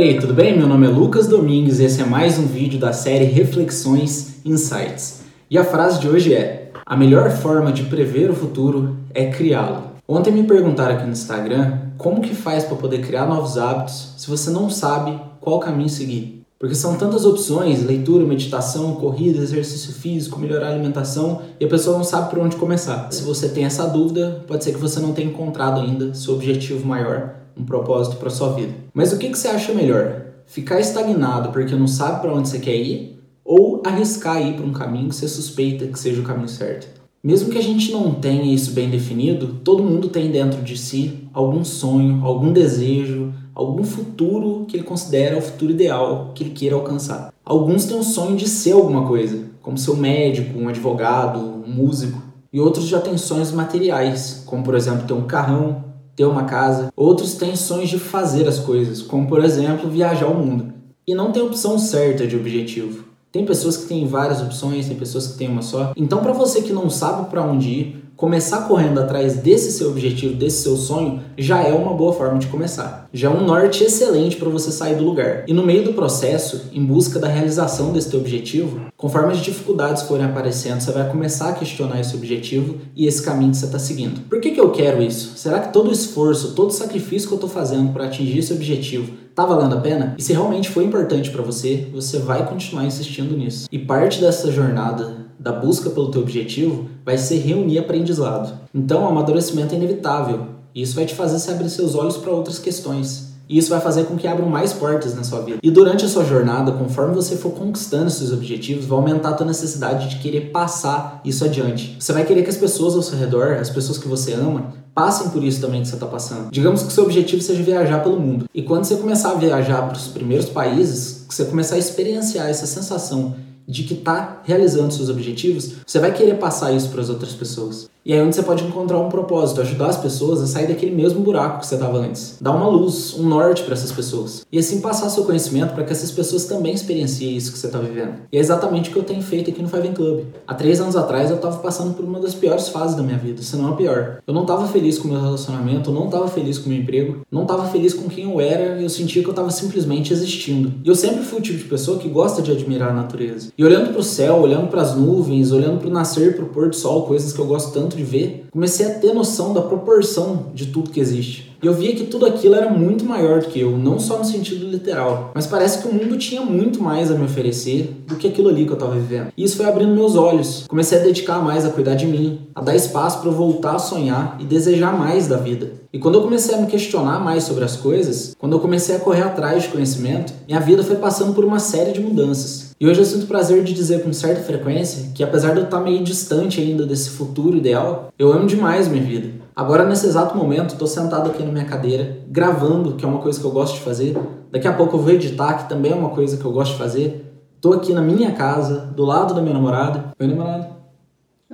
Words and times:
E 0.00 0.02
aí, 0.02 0.18
tudo 0.18 0.32
bem? 0.32 0.56
Meu 0.56 0.66
nome 0.66 0.86
é 0.86 0.88
Lucas 0.88 1.26
Domingues 1.26 1.78
e 1.78 1.84
esse 1.84 2.00
é 2.00 2.06
mais 2.06 2.38
um 2.38 2.46
vídeo 2.46 2.80
da 2.80 2.90
série 2.90 3.26
Reflexões 3.26 4.36
Insights. 4.46 5.24
E 5.50 5.58
a 5.58 5.62
frase 5.62 6.00
de 6.00 6.08
hoje 6.08 6.32
é: 6.32 6.72
A 6.86 6.96
melhor 6.96 7.30
forma 7.30 7.70
de 7.70 7.82
prever 7.82 8.30
o 8.30 8.34
futuro 8.34 8.96
é 9.12 9.26
criá-lo. 9.26 9.90
Ontem 10.08 10.32
me 10.32 10.44
perguntaram 10.44 10.94
aqui 10.94 11.04
no 11.04 11.12
Instagram 11.12 11.80
como 11.98 12.22
que 12.22 12.34
faz 12.34 12.64
para 12.64 12.78
poder 12.78 13.02
criar 13.02 13.26
novos 13.26 13.58
hábitos 13.58 14.14
se 14.16 14.26
você 14.26 14.48
não 14.48 14.70
sabe 14.70 15.20
qual 15.38 15.60
caminho 15.60 15.90
seguir. 15.90 16.46
Porque 16.58 16.74
são 16.74 16.96
tantas 16.96 17.26
opções, 17.26 17.84
leitura, 17.84 18.24
meditação, 18.24 18.94
corrida, 18.94 19.42
exercício 19.42 19.92
físico, 19.92 20.40
melhorar 20.40 20.68
a 20.68 20.70
alimentação, 20.70 21.42
e 21.60 21.64
a 21.66 21.68
pessoa 21.68 21.98
não 21.98 22.04
sabe 22.04 22.30
por 22.30 22.38
onde 22.38 22.56
começar. 22.56 23.10
Se 23.10 23.22
você 23.22 23.50
tem 23.50 23.66
essa 23.66 23.86
dúvida, 23.86 24.44
pode 24.46 24.64
ser 24.64 24.72
que 24.72 24.78
você 24.78 24.98
não 24.98 25.12
tenha 25.12 25.28
encontrado 25.28 25.78
ainda 25.78 26.14
seu 26.14 26.32
objetivo 26.32 26.86
maior, 26.86 27.39
um 27.56 27.64
propósito 27.64 28.16
para 28.16 28.30
sua 28.30 28.52
vida. 28.52 28.72
Mas 28.92 29.12
o 29.12 29.18
que, 29.18 29.28
que 29.28 29.38
você 29.38 29.48
acha 29.48 29.72
melhor? 29.72 30.22
Ficar 30.46 30.80
estagnado 30.80 31.50
porque 31.50 31.74
não 31.74 31.86
sabe 31.86 32.20
para 32.20 32.32
onde 32.32 32.48
você 32.48 32.58
quer 32.58 32.76
ir? 32.76 33.20
Ou 33.44 33.82
arriscar 33.84 34.40
ir 34.40 34.54
para 34.54 34.66
um 34.66 34.72
caminho 34.72 35.08
que 35.08 35.14
você 35.14 35.28
suspeita 35.28 35.86
que 35.86 35.98
seja 35.98 36.20
o 36.20 36.24
caminho 36.24 36.48
certo? 36.48 37.00
Mesmo 37.22 37.50
que 37.50 37.58
a 37.58 37.62
gente 37.62 37.92
não 37.92 38.14
tenha 38.14 38.54
isso 38.54 38.72
bem 38.72 38.88
definido, 38.88 39.60
todo 39.62 39.82
mundo 39.82 40.08
tem 40.08 40.30
dentro 40.30 40.62
de 40.62 40.76
si 40.76 41.28
algum 41.34 41.62
sonho, 41.62 42.24
algum 42.24 42.50
desejo, 42.50 43.32
algum 43.54 43.84
futuro 43.84 44.64
que 44.66 44.76
ele 44.76 44.84
considera 44.84 45.36
o 45.36 45.42
futuro 45.42 45.72
ideal 45.72 46.32
que 46.34 46.42
ele 46.42 46.50
queira 46.50 46.76
alcançar. 46.76 47.30
Alguns 47.44 47.84
têm 47.84 47.98
o 47.98 48.02
sonho 48.02 48.36
de 48.36 48.48
ser 48.48 48.72
alguma 48.72 49.06
coisa, 49.06 49.44
como 49.60 49.76
ser 49.76 49.90
um 49.90 49.96
médico, 49.96 50.58
um 50.58 50.68
advogado, 50.68 51.40
um 51.40 51.70
músico, 51.70 52.22
e 52.50 52.58
outros 52.58 52.86
já 52.86 52.98
têm 53.00 53.18
sonhos 53.18 53.52
materiais, 53.52 54.42
como 54.46 54.64
por 54.64 54.74
exemplo 54.74 55.06
ter 55.06 55.12
um 55.12 55.26
carrão, 55.26 55.84
ter 56.20 56.26
uma 56.26 56.44
casa. 56.44 56.92
Outros 56.94 57.34
têm 57.34 57.56
sonhos 57.56 57.88
de 57.88 57.98
fazer 57.98 58.46
as 58.46 58.58
coisas, 58.58 59.00
como 59.00 59.26
por 59.26 59.42
exemplo 59.42 59.88
viajar 59.88 60.26
o 60.26 60.34
mundo. 60.34 60.74
E 61.06 61.14
não 61.14 61.32
tem 61.32 61.42
opção 61.42 61.78
certa 61.78 62.26
de 62.26 62.36
objetivo. 62.36 63.04
Tem 63.32 63.46
pessoas 63.46 63.78
que 63.78 63.86
têm 63.86 64.06
várias 64.06 64.42
opções, 64.42 64.86
tem 64.86 64.96
pessoas 64.96 65.28
que 65.28 65.38
têm 65.38 65.48
uma 65.48 65.62
só. 65.62 65.92
Então, 65.96 66.20
para 66.20 66.32
você 66.32 66.60
que 66.60 66.74
não 66.74 66.90
sabe 66.90 67.30
para 67.30 67.42
onde 67.42 67.68
ir, 67.70 68.04
começar 68.20 68.68
correndo 68.68 69.00
atrás 69.00 69.38
desse 69.38 69.72
seu 69.72 69.88
objetivo, 69.88 70.34
desse 70.34 70.62
seu 70.62 70.76
sonho, 70.76 71.22
já 71.38 71.62
é 71.62 71.72
uma 71.72 71.94
boa 71.94 72.12
forma 72.12 72.38
de 72.38 72.48
começar. 72.48 73.08
Já 73.14 73.30
é 73.30 73.32
um 73.32 73.46
norte 73.46 73.82
excelente 73.82 74.36
para 74.36 74.50
você 74.50 74.70
sair 74.70 74.94
do 74.94 75.02
lugar. 75.02 75.44
E 75.48 75.54
no 75.54 75.62
meio 75.62 75.84
do 75.84 75.94
processo, 75.94 76.68
em 76.70 76.84
busca 76.84 77.18
da 77.18 77.28
realização 77.28 77.94
desse 77.94 78.10
teu 78.10 78.20
objetivo, 78.20 78.78
conforme 78.94 79.32
as 79.32 79.38
dificuldades 79.38 80.02
forem 80.02 80.26
aparecendo, 80.26 80.82
você 80.82 80.92
vai 80.92 81.08
começar 81.08 81.48
a 81.48 81.52
questionar 81.54 81.98
esse 81.98 82.14
objetivo 82.14 82.76
e 82.94 83.06
esse 83.06 83.22
caminho 83.22 83.52
que 83.52 83.56
você 83.56 83.64
está 83.64 83.78
seguindo. 83.78 84.20
Por 84.28 84.38
que, 84.38 84.50
que 84.50 84.60
eu 84.60 84.70
quero 84.70 85.02
isso? 85.02 85.32
Será 85.38 85.58
que 85.58 85.72
todo 85.72 85.88
o 85.88 85.92
esforço, 85.92 86.52
todo 86.52 86.68
o 86.68 86.74
sacrifício 86.74 87.26
que 87.26 87.32
eu 87.32 87.36
estou 87.36 87.48
fazendo 87.48 87.90
para 87.90 88.04
atingir 88.04 88.40
esse 88.40 88.52
objetivo 88.52 89.14
tá 89.34 89.46
valendo 89.46 89.76
a 89.76 89.80
pena? 89.80 90.14
E 90.18 90.22
se 90.22 90.34
realmente 90.34 90.68
foi 90.68 90.84
importante 90.84 91.30
para 91.30 91.40
você, 91.40 91.88
você 91.90 92.18
vai 92.18 92.46
continuar 92.46 92.84
insistindo 92.84 93.34
nisso. 93.34 93.66
E 93.72 93.78
parte 93.78 94.20
dessa 94.20 94.52
jornada 94.52 95.29
da 95.40 95.52
busca 95.52 95.88
pelo 95.88 96.10
teu 96.10 96.20
objetivo 96.20 96.86
vai 97.04 97.16
ser 97.16 97.38
reunir 97.38 97.78
aprendizado. 97.78 98.52
Então, 98.74 99.04
o 99.04 99.08
amadurecimento 99.08 99.74
é 99.74 99.78
inevitável. 99.78 100.46
E 100.74 100.82
isso 100.82 100.94
vai 100.94 101.06
te 101.06 101.14
fazer 101.14 101.38
se 101.38 101.50
abrir 101.50 101.70
seus 101.70 101.94
olhos 101.94 102.18
para 102.18 102.30
outras 102.30 102.58
questões. 102.58 103.30
E 103.48 103.58
isso 103.58 103.70
vai 103.70 103.80
fazer 103.80 104.04
com 104.04 104.16
que 104.16 104.28
abram 104.28 104.48
mais 104.48 104.72
portas 104.72 105.12
na 105.12 105.24
sua 105.24 105.40
vida. 105.40 105.58
E 105.60 105.70
durante 105.72 106.04
a 106.04 106.08
sua 106.08 106.24
jornada, 106.24 106.70
conforme 106.70 107.16
você 107.16 107.36
for 107.36 107.50
conquistando 107.50 108.06
esses 108.06 108.30
objetivos, 108.32 108.84
vai 108.84 108.96
aumentar 108.96 109.30
a 109.30 109.32
tua 109.32 109.46
necessidade 109.46 110.08
de 110.08 110.16
querer 110.22 110.52
passar 110.52 111.20
isso 111.24 111.44
adiante. 111.44 111.96
Você 111.98 112.12
vai 112.12 112.24
querer 112.24 112.44
que 112.44 112.50
as 112.50 112.56
pessoas 112.56 112.94
ao 112.94 113.02
seu 113.02 113.18
redor, 113.18 113.54
as 113.54 113.68
pessoas 113.68 113.98
que 113.98 114.06
você 114.06 114.34
ama, 114.34 114.74
passem 114.94 115.30
por 115.30 115.42
isso 115.42 115.60
também 115.60 115.82
que 115.82 115.88
você 115.88 115.94
está 115.94 116.06
passando. 116.06 116.52
Digamos 116.52 116.84
que 116.84 116.92
seu 116.92 117.02
objetivo 117.02 117.42
seja 117.42 117.60
viajar 117.60 118.04
pelo 118.04 118.20
mundo. 118.20 118.44
E 118.54 118.62
quando 118.62 118.84
você 118.84 118.94
começar 118.94 119.32
a 119.32 119.34
viajar 119.34 119.82
para 119.82 119.96
os 119.96 120.06
primeiros 120.06 120.48
países, 120.48 121.24
você 121.28 121.44
começar 121.44 121.74
a 121.74 121.78
experienciar 121.78 122.48
essa 122.48 122.66
sensação 122.66 123.34
de 123.70 123.84
que 123.84 123.94
está 123.94 124.42
realizando 124.44 124.92
seus 124.92 125.08
objetivos, 125.08 125.76
você 125.86 126.00
vai 126.00 126.12
querer 126.12 126.34
passar 126.38 126.72
isso 126.72 126.90
para 126.90 127.00
as 127.00 127.08
outras 127.08 127.32
pessoas. 127.32 127.88
E 128.10 128.12
aí 128.12 128.20
onde 128.20 128.34
você 128.34 128.42
pode 128.42 128.64
encontrar 128.64 128.98
um 128.98 129.08
propósito, 129.08 129.60
ajudar 129.60 129.86
as 129.86 129.96
pessoas 129.96 130.42
a 130.42 130.46
sair 130.48 130.66
daquele 130.66 130.92
mesmo 130.92 131.20
buraco 131.20 131.60
que 131.60 131.66
você 131.68 131.76
estava 131.76 131.96
antes. 131.96 132.38
Dar 132.40 132.50
uma 132.50 132.66
luz, 132.66 133.14
um 133.16 133.22
norte 133.22 133.62
para 133.62 133.74
essas 133.74 133.92
pessoas. 133.92 134.44
E 134.50 134.58
assim 134.58 134.80
passar 134.80 135.08
seu 135.10 135.22
conhecimento 135.22 135.74
para 135.74 135.84
que 135.84 135.92
essas 135.92 136.10
pessoas 136.10 136.44
também 136.44 136.74
experienciem 136.74 137.36
isso 137.36 137.52
que 137.52 137.58
você 137.60 137.68
está 137.68 137.78
vivendo. 137.78 138.14
E 138.32 138.36
é 138.36 138.40
exatamente 138.40 138.90
o 138.90 138.92
que 138.92 138.98
eu 138.98 139.04
tenho 139.04 139.22
feito 139.22 139.48
aqui 139.48 139.62
no 139.62 139.68
Five 139.68 139.90
Club. 139.90 140.24
Há 140.44 140.54
três 140.54 140.80
anos 140.80 140.96
atrás 140.96 141.30
eu 141.30 141.36
estava 141.36 141.58
passando 141.58 141.94
por 141.94 142.04
uma 142.04 142.18
das 142.18 142.34
piores 142.34 142.68
fases 142.68 142.96
da 142.96 143.02
minha 143.04 143.16
vida, 143.16 143.42
se 143.42 143.54
não 143.54 143.68
a 143.68 143.76
pior. 143.76 144.18
Eu 144.26 144.34
não 144.34 144.42
estava 144.42 144.66
feliz 144.66 144.98
com 144.98 145.06
o 145.06 145.12
meu 145.12 145.20
relacionamento, 145.20 145.90
eu 145.90 145.94
não 145.94 146.06
estava 146.06 146.26
feliz 146.26 146.58
com 146.58 146.66
o 146.66 146.72
meu 146.72 146.80
emprego, 146.80 147.20
não 147.30 147.42
estava 147.42 147.68
feliz 147.68 147.94
com 147.94 148.08
quem 148.08 148.24
eu 148.24 148.40
era 148.40 148.80
e 148.80 148.82
eu 148.82 148.90
sentia 148.90 149.22
que 149.22 149.28
eu 149.28 149.30
estava 149.30 149.52
simplesmente 149.52 150.12
existindo. 150.12 150.72
E 150.84 150.88
eu 150.88 150.96
sempre 150.96 151.22
fui 151.22 151.38
o 151.38 151.42
tipo 151.42 151.58
de 151.58 151.64
pessoa 151.66 151.96
que 151.96 152.08
gosta 152.08 152.42
de 152.42 152.50
admirar 152.50 152.90
a 152.90 152.92
natureza. 152.94 153.52
E 153.56 153.64
olhando 153.64 153.92
para 153.92 154.00
o 154.00 154.02
céu, 154.02 154.40
olhando 154.40 154.66
para 154.66 154.82
as 154.82 154.96
nuvens, 154.96 155.52
olhando 155.52 155.78
para 155.78 155.88
o 155.88 155.92
nascer, 155.92 156.34
para 156.34 156.44
o 156.44 156.48
pôr 156.48 156.70
do 156.70 156.74
sol, 156.74 157.06
coisas 157.06 157.32
que 157.32 157.38
eu 157.38 157.46
gosto 157.46 157.72
tanto 157.72 157.99
de 158.00 158.04
ver, 158.04 158.46
comecei 158.50 158.86
a 158.86 158.94
ter 158.94 159.12
noção 159.12 159.52
da 159.52 159.60
proporção 159.60 160.46
de 160.54 160.66
tudo 160.66 160.90
que 160.90 161.00
existe. 161.00 161.50
E 161.62 161.66
eu 161.66 161.74
via 161.74 161.94
que 161.94 162.06
tudo 162.06 162.24
aquilo 162.24 162.54
era 162.54 162.70
muito 162.70 163.04
maior 163.04 163.40
do 163.40 163.48
que 163.48 163.60
eu, 163.60 163.76
não 163.76 164.00
só 164.00 164.18
no 164.18 164.24
sentido 164.24 164.66
literal, 164.66 165.30
mas 165.34 165.46
parece 165.46 165.82
que 165.82 165.88
o 165.88 165.92
mundo 165.92 166.16
tinha 166.16 166.40
muito 166.40 166.82
mais 166.82 167.10
a 167.10 167.14
me 167.14 167.26
oferecer 167.26 168.02
do 168.06 168.16
que 168.16 168.26
aquilo 168.26 168.48
ali 168.48 168.64
que 168.64 168.70
eu 168.70 168.74
estava 168.74 168.94
vivendo. 168.94 169.30
E 169.36 169.44
isso 169.44 169.58
foi 169.58 169.66
abrindo 169.66 169.94
meus 169.94 170.16
olhos. 170.16 170.64
Comecei 170.66 170.98
a 170.98 171.02
dedicar 171.02 171.44
mais 171.44 171.66
a 171.66 171.70
cuidar 171.70 171.96
de 171.96 172.06
mim, 172.06 172.40
a 172.54 172.62
dar 172.62 172.74
espaço 172.74 173.20
para 173.20 173.28
eu 173.28 173.34
voltar 173.34 173.74
a 173.74 173.78
sonhar 173.78 174.38
e 174.40 174.44
desejar 174.44 174.96
mais 174.96 175.28
da 175.28 175.36
vida. 175.36 175.72
E 175.92 175.98
quando 175.98 176.14
eu 176.14 176.22
comecei 176.22 176.54
a 176.54 176.58
me 176.58 176.68
questionar 176.68 177.18
mais 177.18 177.42
sobre 177.42 177.64
as 177.64 177.76
coisas, 177.76 178.32
quando 178.38 178.52
eu 178.52 178.60
comecei 178.60 178.94
a 178.94 179.00
correr 179.00 179.22
atrás 179.22 179.64
de 179.64 179.70
conhecimento, 179.70 180.32
minha 180.46 180.60
vida 180.60 180.84
foi 180.84 180.94
passando 180.94 181.34
por 181.34 181.44
uma 181.44 181.58
série 181.58 181.90
de 181.90 182.00
mudanças. 182.00 182.76
E 182.78 182.86
hoje 182.86 183.00
eu 183.00 183.04
sinto 183.04 183.26
prazer 183.26 183.64
de 183.64 183.74
dizer 183.74 184.04
com 184.04 184.12
certa 184.12 184.40
frequência 184.40 185.10
que 185.12 185.24
apesar 185.24 185.52
de 185.52 185.58
eu 185.58 185.64
estar 185.64 185.80
meio 185.80 186.04
distante 186.04 186.60
ainda 186.60 186.86
desse 186.86 187.10
futuro 187.10 187.56
ideal, 187.56 188.12
eu 188.16 188.32
amo 188.32 188.46
demais 188.46 188.86
minha 188.86 189.02
vida. 189.02 189.40
Agora, 189.54 189.84
nesse 189.84 190.06
exato 190.06 190.36
momento, 190.38 190.74
estou 190.74 190.86
sentado 190.86 191.28
aqui 191.28 191.42
na 191.42 191.50
minha 191.50 191.64
cadeira, 191.64 192.18
gravando, 192.28 192.94
que 192.94 193.04
é 193.04 193.08
uma 193.08 193.18
coisa 193.18 193.40
que 193.40 193.44
eu 193.44 193.50
gosto 193.50 193.74
de 193.74 193.80
fazer. 193.80 194.16
Daqui 194.52 194.68
a 194.68 194.72
pouco 194.72 194.96
eu 194.96 195.02
vou 195.02 195.10
editar, 195.10 195.54
que 195.54 195.68
também 195.68 195.90
é 195.90 195.94
uma 195.94 196.10
coisa 196.10 196.36
que 196.36 196.44
eu 196.44 196.52
gosto 196.52 196.72
de 196.72 196.78
fazer. 196.78 197.34
Estou 197.56 197.72
aqui 197.72 197.92
na 197.92 198.00
minha 198.00 198.30
casa, 198.30 198.86
do 198.94 199.04
lado 199.04 199.34
da 199.34 199.42
minha 199.42 199.54
namorada. 199.54 200.12
Oi, 200.20 200.26
namorada. 200.28 200.70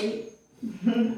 Oi. 0.00 0.24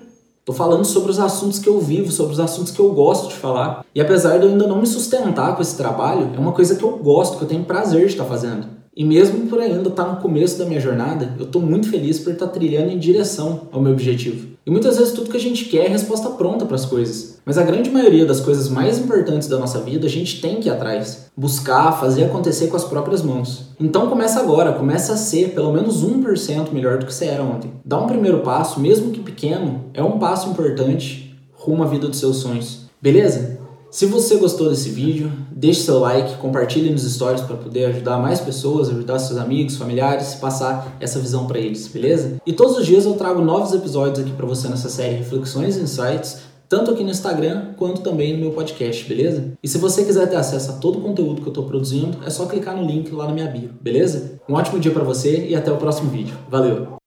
Tô 0.45 0.53
falando 0.53 0.85
sobre 0.85 1.13
os 1.13 1.21
assuntos 1.21 1.61
que 1.61 1.69
eu 1.69 1.79
vivo, 1.81 2.11
sobre 2.11 2.33
os 2.33 2.41
assuntos 2.41 2.73
que 2.73 2.81
eu 2.81 2.93
gosto 2.93 3.29
de 3.29 3.35
falar. 3.35 3.87
E 3.95 4.01
apesar 4.01 4.39
de 4.39 4.45
eu 4.45 4.51
ainda 4.51 4.67
não 4.67 4.81
me 4.81 4.87
sustentar 4.89 5.55
com 5.55 5.63
esse 5.63 5.77
trabalho, 5.77 6.33
é 6.35 6.39
uma 6.39 6.51
coisa 6.51 6.75
que 6.75 6.83
eu 6.83 6.99
gosto, 6.99 7.39
que 7.39 7.45
eu 7.45 7.49
tenho 7.49 7.65
prazer 7.65 8.07
de 8.07 8.13
estar 8.13 8.25
fazendo. 8.25 8.67
E 8.95 9.05
mesmo 9.05 9.47
por 9.47 9.61
ainda 9.61 9.89
estar 9.89 10.05
no 10.05 10.21
começo 10.21 10.59
da 10.59 10.65
minha 10.65 10.81
jornada, 10.81 11.37
eu 11.39 11.45
estou 11.45 11.63
muito 11.63 11.89
feliz 11.89 12.19
por 12.19 12.33
estar 12.33 12.49
trilhando 12.49 12.91
em 12.91 12.99
direção 12.99 13.69
ao 13.71 13.81
meu 13.81 13.93
objetivo. 13.93 14.52
E 14.65 14.71
muitas 14.71 14.97
vezes 14.97 15.13
tudo 15.13 15.31
que 15.31 15.37
a 15.37 15.41
gente 15.41 15.65
quer 15.65 15.87
é 15.87 15.89
resposta 15.89 16.31
pronta 16.31 16.65
para 16.65 16.77
as 16.77 16.85
coisas. 16.85 17.41
Mas 17.45 17.59
a 17.59 17.65
grande 17.65 17.91
maioria 17.91 18.25
das 18.25 18.41
coisas 18.41 18.69
mais 18.69 18.99
importantes 18.99 19.49
da 19.49 19.59
nossa 19.59 19.81
vida 19.81 20.07
a 20.07 20.11
gente 20.11 20.41
tem 20.41 20.61
que 20.61 20.69
ir 20.69 20.73
atrás, 20.73 21.31
buscar, 21.37 21.99
fazer 21.99 22.25
acontecer 22.25 22.69
com 22.69 22.77
as 22.77 22.85
próprias 22.85 23.23
mãos. 23.23 23.73
Então 23.81 24.09
começa 24.09 24.39
agora, 24.39 24.73
começa 24.73 25.15
a 25.15 25.17
ser 25.17 25.51
pelo 25.51 25.73
menos 25.73 26.05
1% 26.05 26.73
melhor 26.73 26.99
do 26.99 27.07
que 27.07 27.15
você 27.15 27.27
era 27.27 27.43
ontem. 27.43 27.73
Dá 27.85 27.99
um 27.99 28.07
primeiro 28.07 28.41
passo, 28.41 28.79
mesmo 28.79 29.11
que 29.11 29.21
pequeno, 29.21 29.87
é 29.93 30.03
um 30.03 30.19
passo 30.19 30.51
importante 30.51 31.37
rumo 31.53 31.83
à 31.83 31.87
vida 31.87 32.07
dos 32.07 32.19
seus 32.19 32.37
sonhos. 32.37 32.87
Beleza? 33.01 33.62
Se 33.93 34.07
você 34.07 34.37
gostou 34.37 34.71
desse 34.71 34.89
vídeo, 34.89 35.31
deixe 35.51 35.83
seu 35.83 35.99
like, 35.99 36.39
compartilhe 36.39 36.89
nos 36.89 37.03
stories 37.03 37.43
para 37.43 37.59
poder 37.59 37.85
ajudar 37.85 38.17
mais 38.17 38.41
pessoas, 38.41 38.89
ajudar 38.89 39.19
seus 39.19 39.39
amigos, 39.39 39.77
familiares, 39.77 40.35
passar 40.35 40.97
essa 40.99 41.21
visão 41.21 41.47
para 41.47 41.59
eles, 41.59 41.87
beleza? 41.89 42.41
E 42.47 42.55
todos 42.55 42.79
os 42.79 42.87
dias 42.87 43.05
eu 43.05 43.13
trago 43.13 43.43
novos 43.43 43.75
episódios 43.75 44.19
aqui 44.19 44.33
para 44.33 44.47
você 44.47 44.67
nessa 44.67 44.89
série 44.89 45.17
Reflexões 45.17 45.77
e 45.77 45.83
Insights, 45.83 46.39
tanto 46.71 46.91
aqui 46.91 47.05
no 47.05 47.11
Instagram 47.11 47.75
quanto 47.77 48.01
também 48.01 48.33
no 48.33 48.41
meu 48.41 48.53
podcast, 48.53 49.07
beleza? 49.07 49.53
E 49.63 49.69
se 49.69 49.77
você 49.77 50.07
quiser 50.07 50.27
ter 50.27 50.37
acesso 50.37 50.71
a 50.71 50.75
todo 50.77 50.99
o 50.99 51.03
conteúdo 51.03 51.43
que 51.43 51.49
eu 51.49 51.53
estou 51.53 51.65
produzindo, 51.65 52.17
é 52.27 52.31
só 52.31 52.47
clicar 52.47 52.75
no 52.75 52.87
link 52.87 53.13
lá 53.13 53.27
na 53.27 53.35
minha 53.35 53.47
bio, 53.47 53.73
beleza? 53.79 54.41
Um 54.49 54.55
ótimo 54.55 54.81
dia 54.81 54.91
para 54.91 55.05
você 55.05 55.49
e 55.49 55.55
até 55.55 55.71
o 55.71 55.77
próximo 55.77 56.11
vídeo. 56.11 56.35
Valeu! 56.49 56.97